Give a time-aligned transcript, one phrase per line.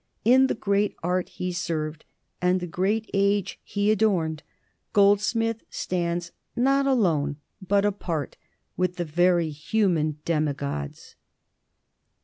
[0.25, 2.05] In the great art he served
[2.41, 4.41] and the great age he adorned
[4.93, 8.35] Goldsmith stands, not alone, but apart,
[8.75, 11.13] with the very human demigods.